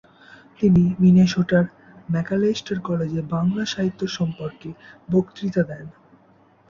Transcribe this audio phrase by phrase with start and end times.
[0.59, 1.65] তিনি মিনেসোটার
[2.11, 4.69] ম্যাকালেস্টর কলেজে বাংলা সাহিত্য সম্পর্কে
[5.09, 5.85] বক্তৃতা দেন।